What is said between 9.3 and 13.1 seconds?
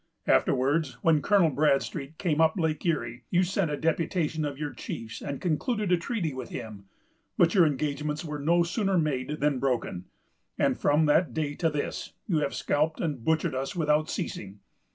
than broken; and, from that day to this, you have scalped